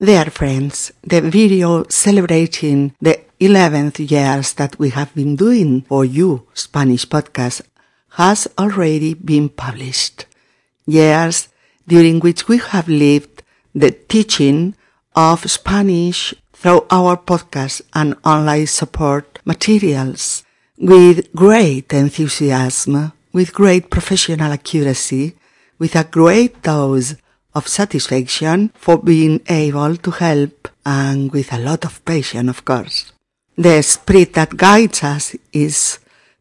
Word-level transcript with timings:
Dear 0.00 0.26
friends, 0.26 0.92
the 1.02 1.20
video 1.20 1.84
celebrating 1.88 2.94
the 3.00 3.18
11th 3.40 4.08
years 4.08 4.52
that 4.54 4.78
we 4.78 4.90
have 4.90 5.12
been 5.12 5.34
doing 5.34 5.82
for 5.82 6.04
you 6.04 6.46
Spanish 6.54 7.04
podcast 7.04 7.62
has 8.10 8.46
already 8.56 9.14
been 9.14 9.48
published. 9.48 10.26
Years 10.86 11.48
during 11.88 12.20
which 12.20 12.46
we 12.46 12.58
have 12.58 12.86
lived 12.86 13.42
the 13.74 13.90
teaching 13.90 14.76
of 15.16 15.50
Spanish 15.50 16.32
through 16.52 16.86
our 16.92 17.16
podcast 17.16 17.82
and 17.92 18.14
online 18.24 18.68
support 18.68 19.40
materials 19.44 20.44
with 20.78 21.34
great 21.34 21.92
enthusiasm, 21.92 23.10
with 23.32 23.52
great 23.52 23.90
professional 23.90 24.52
accuracy, 24.52 25.34
with 25.80 25.96
a 25.96 26.04
great 26.04 26.62
dose 26.62 27.16
of 27.54 27.68
satisfaction 27.68 28.70
for 28.74 28.98
being 28.98 29.40
able 29.48 29.96
to 29.96 30.10
help 30.10 30.68
and 30.84 31.32
with 31.32 31.52
a 31.52 31.58
lot 31.58 31.84
of 31.84 32.04
passion, 32.04 32.48
of 32.48 32.64
course. 32.64 33.12
The 33.56 33.82
spirit 33.82 34.34
that 34.34 34.56
guides 34.56 35.02
us 35.02 35.34
is 35.52 35.98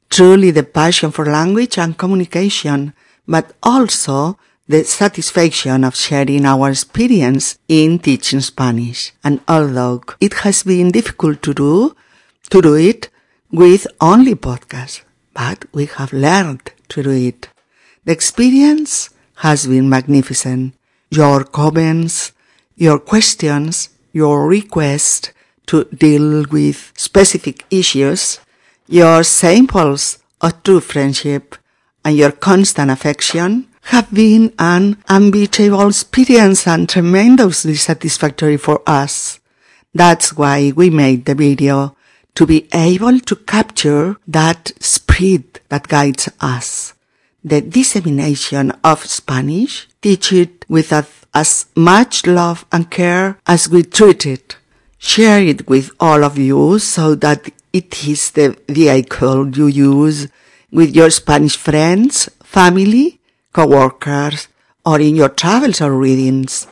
truly 0.09 0.51
the 0.51 0.63
passion 0.63 1.11
for 1.11 1.25
language 1.25 1.77
and 1.77 1.97
communication, 1.97 2.93
but 3.27 3.53
also 3.63 4.37
the 4.67 4.83
satisfaction 4.83 5.83
of 5.83 5.95
sharing 5.95 6.45
our 6.45 6.69
experience 6.69 7.57
in 7.67 7.99
teaching 7.99 8.41
Spanish. 8.41 9.13
And 9.23 9.39
although 9.47 10.03
it 10.19 10.33
has 10.45 10.63
been 10.63 10.91
difficult 10.91 11.41
to 11.43 11.53
do, 11.53 11.95
to 12.49 12.61
do 12.61 12.75
it 12.75 13.09
with 13.51 13.87
only 13.99 14.35
podcasts, 14.35 15.01
but 15.33 15.65
we 15.73 15.85
have 15.85 16.13
learned 16.13 16.71
to 16.89 17.03
do 17.03 17.11
it. 17.11 17.49
The 18.05 18.11
experience 18.11 19.09
has 19.35 19.67
been 19.67 19.89
magnificent 19.89 20.73
your 21.09 21.43
comments, 21.43 22.33
your 22.75 22.99
questions, 22.99 23.89
your 24.11 24.47
request 24.47 25.31
to 25.67 25.85
deal 25.85 26.45
with 26.51 26.93
specific 26.95 27.65
issues, 27.69 28.39
your 28.87 29.23
samples 29.23 30.19
of 30.41 30.63
true 30.63 30.79
friendship, 30.79 31.55
and 32.03 32.15
your 32.15 32.31
constant 32.31 32.89
affection 32.89 33.67
have 33.83 34.13
been 34.13 34.53
an 34.59 34.97
unbeatable 35.07 35.89
experience 35.89 36.67
and 36.67 36.89
tremendously 36.89 37.75
satisfactory 37.75 38.57
for 38.57 38.81
us. 38.85 39.39
That's 39.93 40.35
why 40.35 40.73
we 40.75 40.89
made 40.89 41.25
the 41.25 41.35
video 41.35 41.95
to 42.35 42.45
be 42.45 42.67
able 42.73 43.19
to 43.19 43.35
capture 43.35 44.17
that 44.27 44.71
spirit 44.79 45.61
that 45.69 45.87
guides 45.87 46.29
us. 46.39 46.93
The 47.47 47.61
dissemination 47.61 48.71
of 48.83 49.05
Spanish 49.05 49.87
teach 50.01 50.33
it 50.33 50.65
with 50.67 50.91
as 51.33 51.65
much 51.77 52.27
love 52.27 52.65
and 52.73 52.91
care 52.91 53.39
as 53.47 53.69
we 53.69 53.83
treat 53.83 54.25
it. 54.25 54.57
Share 54.97 55.41
it 55.41 55.69
with 55.69 55.91
all 55.97 56.25
of 56.25 56.37
you 56.37 56.77
so 56.79 57.15
that 57.15 57.49
it 57.71 58.05
is 58.05 58.31
the 58.31 58.57
vehicle 58.67 59.47
you 59.55 59.67
use 59.67 60.27
with 60.73 60.93
your 60.93 61.09
Spanish 61.09 61.55
friends, 61.55 62.27
family, 62.43 63.21
co-workers, 63.53 64.49
or 64.85 64.99
in 64.99 65.15
your 65.15 65.29
travels 65.29 65.79
or 65.79 65.93
readings. 65.93 66.67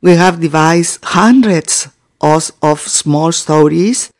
We 0.00 0.12
have 0.12 0.40
devised 0.40 1.04
hundreds 1.04 1.88
of, 2.22 2.80
small 2.80 3.32
stories 3.32 4.10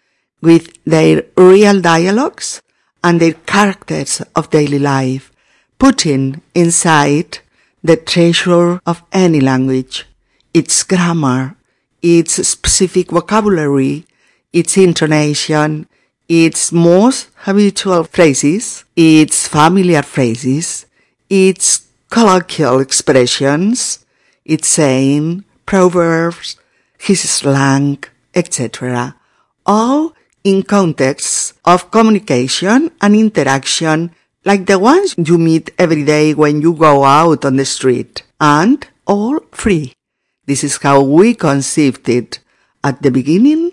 with 0.43 0.77
their 0.85 1.25
real 1.39 1.81
dialogues 1.81 2.61
and 3.03 3.19
their 3.19 3.33
characters 3.33 4.21
of 4.37 4.51
daily 4.51 4.79
life, 4.79 5.33
putting 5.81 6.43
inside 6.55 7.39
the 7.83 7.97
treasure 7.97 8.79
of 8.85 9.03
any 9.13 9.41
language, 9.41 10.07
its 10.53 10.83
grammar, 10.83 11.57
its 12.03 12.47
specific 12.47 13.11
vocabulary, 13.11 14.05
its 14.53 14.77
intonation, 14.77 15.89
its 16.29 16.71
most 16.71 17.29
habitual 17.47 18.05
phrases, 18.05 18.85
its 18.95 19.49
familiar 19.49 20.03
phrases, 20.03 20.85
its 21.31 21.89
colloquial 22.11 22.79
expressions, 22.81 24.05
its 24.45 24.69
saying, 24.69 25.43
proverbs, 25.65 26.57
his 26.99 27.23
slang, 27.29 28.05
etc. 28.35 29.17
All 29.65 30.15
in 30.45 30.63
contexts 30.63 31.55
of 31.65 31.91
communication 31.91 32.91
and 33.01 33.17
interaction 33.17 34.11
like 34.45 34.67
the 34.67 34.79
ones 34.79 35.15
you 35.19 35.39
meet 35.39 35.71
every 35.79 36.05
day 36.05 36.35
when 36.35 36.63
you 36.63 36.73
go 36.73 37.05
out 37.05 37.45
on 37.45 37.57
the 37.57 37.65
street, 37.65 38.23
and 38.41 38.87
all 39.07 39.41
free. 39.53 39.93
This 40.47 40.65
is 40.65 40.79
how 40.79 41.03
we 41.03 41.35
conceived 41.35 42.09
it 42.09 42.41
at 42.83 43.03
the 43.03 43.11
beginning, 43.11 43.73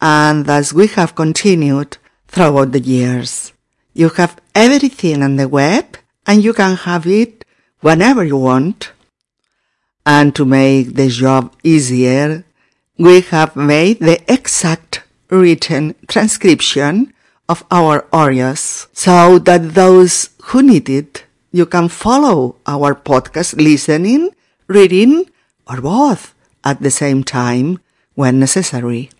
and 0.00 0.48
as 0.48 0.72
we 0.72 0.86
have 0.88 1.14
continued 1.14 1.98
throughout 2.28 2.72
the 2.72 2.80
years. 2.80 3.52
You 3.92 4.08
have 4.10 4.40
everything 4.54 5.22
on 5.22 5.36
the 5.36 5.48
web, 5.48 5.98
and 6.26 6.42
you 6.42 6.52
can 6.52 6.76
have 6.76 7.06
it 7.06 7.44
whenever 7.80 8.24
you 8.24 8.36
want. 8.36 8.92
And 10.06 10.34
to 10.36 10.44
make 10.44 10.94
the 10.94 11.08
job 11.08 11.54
easier, 11.62 12.44
we 12.96 13.20
have 13.20 13.54
made 13.56 14.00
the 14.00 14.20
exact 14.32 15.02
written 15.28 15.94
transcription 16.06 17.12
of 17.48 17.64
our 17.70 18.02
audios 18.12 18.88
so 18.92 19.38
that 19.38 19.74
those 19.74 20.30
who 20.52 20.62
need 20.62 20.88
it, 20.88 21.24
you 21.50 21.66
can 21.66 21.88
follow 21.88 22.56
our 22.66 22.94
podcast 22.94 23.56
listening, 23.56 24.30
reading, 24.66 25.30
or 25.66 25.80
both 25.80 26.34
at 26.64 26.82
the 26.82 26.90
same 26.90 27.24
time 27.24 27.80
when 28.14 28.38
necessary. 28.38 29.10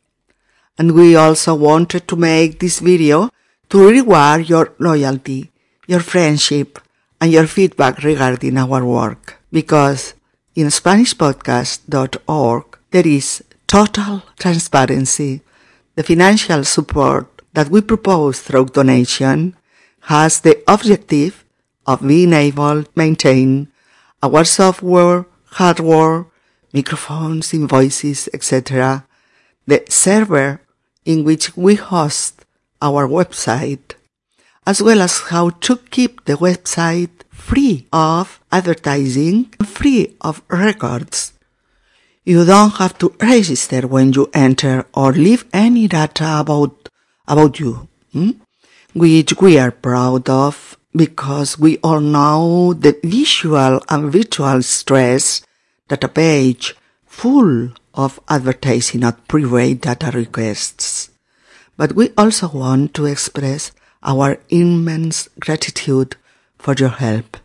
And 0.79 0.93
we 0.93 1.17
also 1.17 1.55
wanted 1.55 2.07
to 2.09 2.17
make 2.17 2.61
this 2.61 2.81
video 2.81 3.31
to 3.71 3.89
reward 3.89 4.49
your 4.49 4.75
loyalty, 4.79 5.51
your 5.87 6.01
friendship, 6.01 6.79
and 7.21 7.33
your 7.33 7.47
feedback 7.47 8.05
regarding 8.05 8.59
our 8.59 8.85
work. 8.85 9.41
Because 9.51 10.15
in 10.55 10.69
SpanishPodcast.org, 10.69 12.79
there 12.91 13.07
is 13.07 13.43
total 13.67 14.23
transparency. 14.39 15.41
The 15.95 16.03
financial 16.03 16.65
support 16.65 17.38
that 17.59 17.71
we 17.71 17.81
propose 17.81 18.39
through 18.41 18.67
donation 18.67 19.53
has 20.03 20.43
the 20.43 20.63
objective 20.69 21.45
of 21.89 22.07
being 22.07 22.33
able 22.33 22.85
to 22.85 22.91
maintain 22.95 23.67
our 24.23 24.45
software, 24.45 25.27
hardware, 25.59 26.27
microphones, 26.73 27.53
invoices, 27.53 28.29
etc., 28.33 29.05
the 29.67 29.83
server 29.89 30.61
in 31.05 31.25
which 31.25 31.57
we 31.57 31.75
host 31.75 32.47
our 32.81 33.09
website, 33.09 33.97
as 34.65 34.81
well 34.81 35.03
as 35.03 35.19
how 35.33 35.51
to 35.51 35.79
keep 35.91 36.27
the 36.27 36.35
website 36.35 37.17
free 37.29 37.89
of 37.93 38.39
advertising, 38.53 39.47
free 39.67 40.15
of 40.21 40.43
records. 40.47 41.33
You 42.25 42.45
don't 42.45 42.77
have 42.79 42.97
to 42.99 43.13
register 43.21 43.81
when 43.89 44.13
you 44.13 44.31
enter 44.33 44.87
or 44.95 45.11
leave 45.11 45.45
any 45.53 45.89
data 45.89 46.39
about 46.39 46.89
about 47.29 47.61
you, 47.61 47.89
hmm? 48.13 48.31
which 48.95 49.35
we 49.41 49.59
are 49.59 49.71
proud 49.71 50.29
of 50.29 50.77
because 50.93 51.59
we 51.59 51.79
all 51.79 52.01
know 52.01 52.75
the 52.75 52.99
visual 53.05 53.81
and 53.89 54.11
virtual 54.11 54.63
stress 54.63 55.43
that 55.89 56.03
a 56.03 56.09
page 56.09 56.75
full 57.07 57.71
of 57.95 58.19
advertising 58.29 59.05
at 59.05 59.29
private 59.29 59.83
data 59.83 60.11
requests. 60.13 61.11
But 61.77 61.93
we 61.93 62.11
also 62.17 62.49
want 62.49 62.95
to 62.95 63.07
express 63.07 63.73
our 64.03 64.39
immense 64.49 65.29
gratitude 65.39 66.17
for 66.59 66.75
your 66.75 66.91
help. 66.91 67.37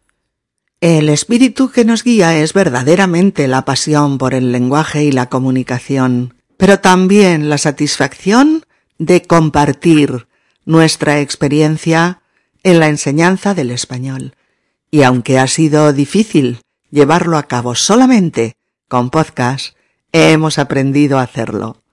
El 0.79 1.09
espíritu 1.09 1.71
que 1.71 1.83
nos 1.83 2.05
guía 2.05 2.37
es 2.37 2.53
verdaderamente 2.53 3.49
la 3.49 3.65
pasión 3.65 4.17
por 4.17 4.33
el 4.33 4.53
lenguaje 4.53 5.03
y 5.03 5.11
la 5.11 5.27
comunicación, 5.27 6.35
pero 6.55 6.79
también 6.79 7.49
la 7.49 7.57
satisfacción 7.57 8.65
de 8.97 9.23
compartir 9.23 10.29
nuestra 10.63 11.19
experiencia 11.19 12.21
en 12.63 12.79
la 12.79 12.87
enseñanza 12.87 13.53
del 13.53 13.69
español. 13.69 14.33
Y 14.89 15.03
aunque 15.03 15.39
ha 15.39 15.47
sido 15.47 15.91
difícil 15.91 16.61
llevarlo 16.91 17.37
a 17.37 17.43
cabo 17.43 17.75
solamente 17.75 18.55
con 18.87 19.09
podcast, 19.09 19.75
hemos 20.13 20.59
aprendido 20.59 21.19
a 21.19 21.23
hacerlo. 21.23 21.83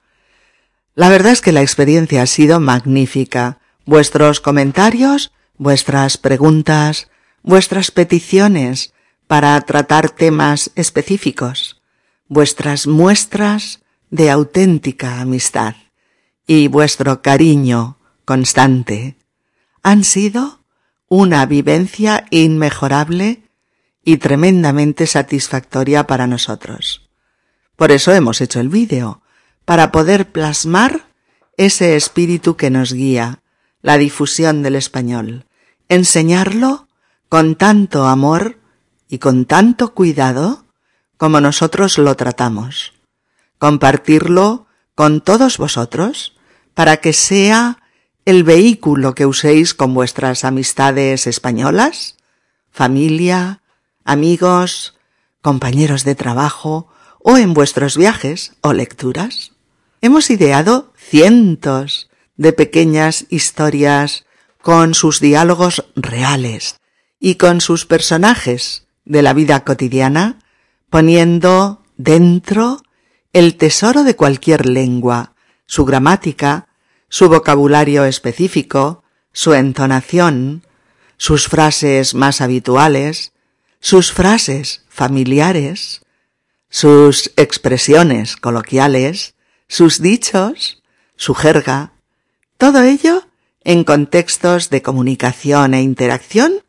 La 0.95 1.09
verdad 1.09 1.33
es 1.33 1.41
que 1.41 1.51
la 1.51 1.63
experiencia 1.63 2.23
ha 2.23 2.27
sido 2.27 2.61
magnífica. 2.61 3.59
Vuestros 3.87 4.41
comentarios, 4.41 5.33
vuestras 5.57 6.17
preguntas, 6.17 7.11
vuestras 7.43 7.91
peticiones 7.91 8.95
para 9.27 9.61
tratar 9.61 10.11
temas 10.11 10.71
específicos, 10.75 11.83
vuestras 12.29 12.87
muestras 12.87 13.83
de 14.11 14.31
auténtica 14.31 15.21
amistad 15.21 15.75
y 16.47 16.69
vuestro 16.69 17.23
cariño 17.23 17.99
constante 18.25 19.17
han 19.83 20.05
sido 20.05 20.65
una 21.09 21.45
vivencia 21.47 22.25
inmejorable 22.31 23.43
y 24.03 24.17
tremendamente 24.17 25.07
satisfactoria 25.07 26.07
para 26.07 26.27
nosotros. 26.27 27.09
Por 27.77 27.91
eso 27.91 28.13
hemos 28.13 28.41
hecho 28.41 28.61
el 28.61 28.69
vídeo, 28.69 29.23
para 29.65 29.93
poder 29.93 30.31
plasmar 30.31 31.07
ese 31.57 31.97
espíritu 31.97 32.57
que 32.57 32.71
nos 32.71 32.93
guía, 32.93 33.41
la 33.85 33.99
difusión 33.99 34.63
del 34.63 34.77
español, 34.77 35.45
enseñarlo 35.91 36.89
con 37.29 37.55
tanto 37.55 38.07
amor 38.07 38.59
y 39.11 39.19
con 39.19 39.45
tanto 39.45 39.93
cuidado 39.93 40.65
como 41.19 41.43
nosotros 41.43 41.99
lo 41.99 42.17
tratamos, 42.17 42.95
compartirlo 43.59 44.67
con 44.95 45.21
todos 45.21 45.59
vosotros 45.59 46.35
para 46.73 46.97
que 46.97 47.13
sea 47.13 47.83
el 48.25 48.43
vehículo 48.43 49.15
que 49.15 49.27
uséis 49.27 49.75
con 49.75 49.93
vuestras 49.93 50.47
amistades 50.47 51.27
españolas, 51.27 52.17
familia, 52.71 53.61
amigos, 54.03 54.97
compañeros 55.43 56.05
de 56.05 56.15
trabajo 56.15 56.89
o 57.19 57.37
en 57.37 57.53
vuestros 57.53 57.99
viajes 57.99 58.55
o 58.63 58.73
lecturas. 58.73 59.53
Hemos 60.01 60.31
ideado 60.31 60.91
cientos 60.97 62.09
de 62.37 62.53
pequeñas 62.53 63.27
historias 63.29 64.25
con 64.61 64.95
sus 64.95 65.21
diálogos 65.21 65.85
reales 65.95 66.81
y 67.21 67.37
con 67.37 67.61
sus 67.61 67.87
personajes 67.87 68.87
de 69.05 69.23
la 69.23 69.35
vida 69.35 69.65
cotidiana, 69.65 70.39
poniendo 70.91 71.83
dentro 71.97 72.83
el 73.33 73.57
tesoro 73.57 74.05
de 74.05 74.17
cualquier 74.17 74.67
lengua, 74.67 75.35
su 75.67 75.85
gramática, 75.85 76.69
su 77.09 77.29
vocabulario 77.29 78.05
específico, 78.05 79.03
su 79.33 79.55
entonación, 79.55 80.65
sus 81.17 81.49
frases 81.49 82.15
más 82.15 82.41
habituales, 82.41 83.33
sus 83.81 84.13
frases 84.13 84.85
familiares, 84.89 86.03
sus 86.71 87.33
expresiones 87.37 88.37
coloquiales, 88.37 89.35
sus 89.69 90.01
dichos, 90.01 90.83
su 91.17 91.35
jerga, 91.35 91.94
todo 92.65 92.81
ello 92.81 93.23
en 93.63 93.85
contextos 93.85 94.71
de 94.71 94.81
comunicación 94.81 95.75
e 95.75 95.83
interacción 95.83 96.63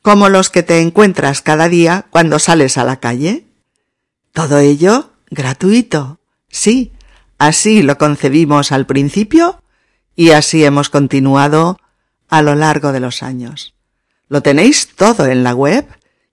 como 0.00 0.28
los 0.28 0.50
que 0.50 0.62
te 0.62 0.80
encuentras 0.80 1.42
cada 1.42 1.68
día 1.68 2.06
cuando 2.10 2.38
sales 2.38 2.78
a 2.78 2.84
la 2.84 3.00
calle. 3.00 3.44
Todo 4.32 4.58
ello 4.58 5.10
gratuito. 5.28 6.20
Sí, 6.46 6.92
así 7.38 7.82
lo 7.82 7.98
concebimos 7.98 8.70
al 8.70 8.86
principio 8.86 9.60
y 10.14 10.30
así 10.30 10.64
hemos 10.64 10.90
continuado 10.90 11.80
a 12.28 12.40
lo 12.40 12.54
largo 12.54 12.92
de 12.92 13.00
los 13.00 13.24
años. 13.24 13.74
Lo 14.28 14.42
tenéis 14.42 14.94
todo 14.94 15.26
en 15.26 15.42
la 15.42 15.56
web 15.56 15.88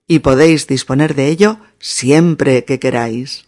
y 0.06 0.20
podéis 0.20 0.68
disponer 0.68 1.16
de 1.16 1.30
ello 1.30 1.58
siempre 1.80 2.64
que 2.64 2.78
queráis. 2.78 3.46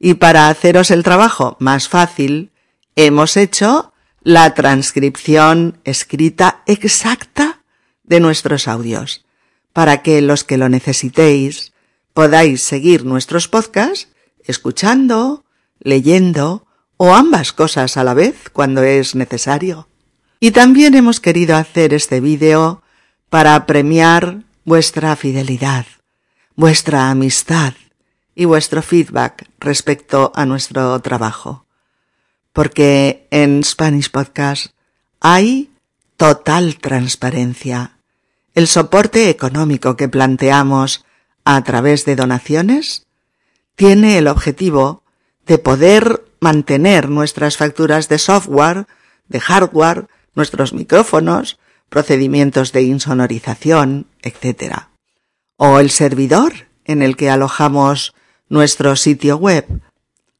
Y 0.00 0.14
para 0.14 0.48
haceros 0.48 0.90
el 0.90 1.04
trabajo 1.04 1.56
más 1.60 1.88
fácil, 1.88 2.50
hemos 2.96 3.36
hecho 3.36 3.92
la 4.28 4.52
transcripción 4.52 5.80
escrita 5.84 6.62
exacta 6.66 7.62
de 8.02 8.20
nuestros 8.20 8.68
audios, 8.68 9.24
para 9.72 10.02
que 10.02 10.20
los 10.20 10.44
que 10.44 10.58
lo 10.58 10.68
necesitéis 10.68 11.72
podáis 12.12 12.60
seguir 12.60 13.06
nuestros 13.06 13.48
podcasts 13.48 14.08
escuchando, 14.44 15.46
leyendo 15.80 16.66
o 16.98 17.14
ambas 17.14 17.54
cosas 17.54 17.96
a 17.96 18.04
la 18.04 18.12
vez 18.12 18.50
cuando 18.52 18.82
es 18.82 19.14
necesario. 19.14 19.88
Y 20.40 20.50
también 20.50 20.94
hemos 20.94 21.20
querido 21.20 21.56
hacer 21.56 21.94
este 21.94 22.20
vídeo 22.20 22.82
para 23.30 23.64
premiar 23.64 24.42
vuestra 24.66 25.16
fidelidad, 25.16 25.86
vuestra 26.54 27.08
amistad 27.08 27.72
y 28.34 28.44
vuestro 28.44 28.82
feedback 28.82 29.48
respecto 29.58 30.32
a 30.34 30.44
nuestro 30.44 31.00
trabajo. 31.00 31.64
Porque 32.58 33.28
en 33.30 33.62
Spanish 33.62 34.10
Podcast 34.10 34.72
hay 35.20 35.70
total 36.16 36.76
transparencia. 36.78 37.98
El 38.52 38.66
soporte 38.66 39.30
económico 39.30 39.96
que 39.96 40.08
planteamos 40.08 41.04
a 41.44 41.62
través 41.62 42.04
de 42.04 42.16
donaciones 42.16 43.06
tiene 43.76 44.18
el 44.18 44.26
objetivo 44.26 45.04
de 45.46 45.58
poder 45.58 46.24
mantener 46.40 47.08
nuestras 47.10 47.56
facturas 47.56 48.08
de 48.08 48.18
software, 48.18 48.88
de 49.28 49.38
hardware, 49.38 50.08
nuestros 50.34 50.72
micrófonos, 50.72 51.60
procedimientos 51.88 52.72
de 52.72 52.82
insonorización, 52.82 54.08
etc. 54.20 54.88
O 55.58 55.78
el 55.78 55.90
servidor 55.90 56.66
en 56.84 57.02
el 57.02 57.16
que 57.16 57.30
alojamos 57.30 58.16
nuestro 58.48 58.96
sitio 58.96 59.36
web, 59.36 59.80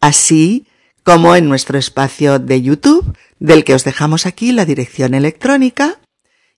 así 0.00 0.66
como 1.02 1.34
en 1.36 1.48
nuestro 1.48 1.78
espacio 1.78 2.38
de 2.38 2.62
YouTube, 2.62 3.16
del 3.38 3.64
que 3.64 3.74
os 3.74 3.84
dejamos 3.84 4.26
aquí 4.26 4.52
la 4.52 4.64
dirección 4.64 5.14
electrónica 5.14 6.00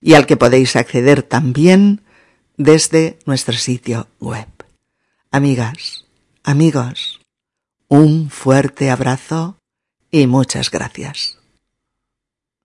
y 0.01 0.15
al 0.15 0.25
que 0.25 0.37
podéis 0.37 0.75
acceder 0.75 1.23
también 1.23 2.01
desde 2.57 3.19
nuestro 3.25 3.55
sitio 3.55 4.07
web. 4.19 4.47
Amigas, 5.31 6.05
amigos, 6.43 7.21
un 7.87 8.29
fuerte 8.29 8.91
abrazo 8.91 9.57
y 10.11 10.27
muchas 10.27 10.69
gracias. 10.69 11.42